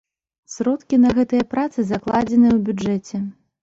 [0.53, 3.27] Сродкі на гэтыя працы закладзеныя ў бюджэце.